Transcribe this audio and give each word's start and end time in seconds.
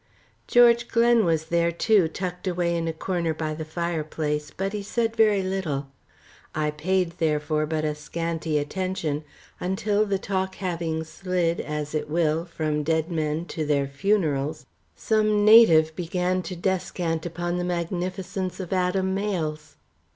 George 0.47 0.87
Glen 0.87 1.25
was 1.25 1.43
there 1.45 1.71
too, 1.71 2.07
tucked 2.07 2.47
away 2.47 2.75
in 2.75 2.87
a 2.87 2.91
corner 2.91 3.35
by 3.35 3.53
the 3.53 3.63
fireplace, 3.63 4.49
but 4.49 4.73
he 4.73 4.81
said 4.81 5.15
very 5.15 5.43
little. 5.43 5.89
I 6.55 6.71
paid, 6.71 7.19
therefore, 7.19 7.67
but 7.67 7.85
a 7.85 7.93
scanty 7.93 8.57
attention, 8.57 9.23
until, 9.59 10.07
the 10.07 10.17
talk 10.17 10.55
having 10.55 11.03
slid, 11.03 11.59
as 11.61 11.93
it 11.93 12.09
will, 12.09 12.45
from 12.45 12.81
dead 12.81 13.11
men 13.11 13.45
to 13.53 13.63
their 13.63 13.85
funerals, 13.87 14.65
some 14.95 15.45
native 15.45 15.95
began 15.95 16.41
to 16.41 16.55
descant 16.55 17.27
upon 17.27 17.59
the 17.59 17.63
magnificence 17.63 18.59
of 18.59 18.73
Adam 18.73 19.13
Mayle's. 19.13 19.75